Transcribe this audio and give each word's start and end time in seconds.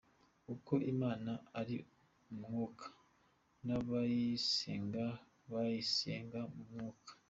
Kuko 0.45 0.71
Imana 0.93 1.31
ari 1.59 1.75
Umwuka 2.31 2.87
n’abayisenga 3.65 5.03
bayisenga 5.51 6.39
mu 6.53 6.63
Mwuka. 6.69 7.11